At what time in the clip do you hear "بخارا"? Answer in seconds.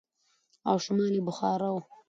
1.27-1.69